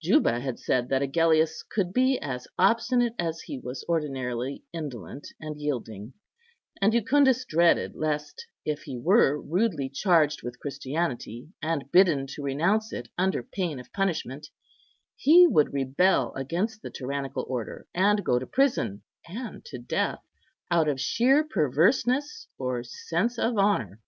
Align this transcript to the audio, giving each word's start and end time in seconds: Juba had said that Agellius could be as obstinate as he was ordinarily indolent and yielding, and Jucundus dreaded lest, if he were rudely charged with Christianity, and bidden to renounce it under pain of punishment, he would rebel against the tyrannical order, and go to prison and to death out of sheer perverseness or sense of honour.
Juba 0.00 0.40
had 0.40 0.58
said 0.58 0.88
that 0.88 1.02
Agellius 1.02 1.62
could 1.62 1.92
be 1.92 2.18
as 2.18 2.48
obstinate 2.58 3.12
as 3.18 3.42
he 3.42 3.58
was 3.58 3.84
ordinarily 3.86 4.64
indolent 4.72 5.28
and 5.38 5.60
yielding, 5.60 6.14
and 6.80 6.94
Jucundus 6.94 7.44
dreaded 7.44 7.94
lest, 7.94 8.46
if 8.64 8.84
he 8.84 8.96
were 8.96 9.38
rudely 9.38 9.90
charged 9.90 10.42
with 10.42 10.58
Christianity, 10.58 11.50
and 11.60 11.92
bidden 11.92 12.26
to 12.28 12.42
renounce 12.42 12.94
it 12.94 13.10
under 13.18 13.42
pain 13.42 13.78
of 13.78 13.92
punishment, 13.92 14.48
he 15.16 15.46
would 15.46 15.74
rebel 15.74 16.32
against 16.34 16.80
the 16.80 16.88
tyrannical 16.88 17.44
order, 17.46 17.86
and 17.94 18.24
go 18.24 18.38
to 18.38 18.46
prison 18.46 19.02
and 19.28 19.66
to 19.66 19.76
death 19.78 20.24
out 20.70 20.88
of 20.88 20.98
sheer 20.98 21.44
perverseness 21.44 22.48
or 22.56 22.82
sense 22.84 23.38
of 23.38 23.58
honour. 23.58 24.00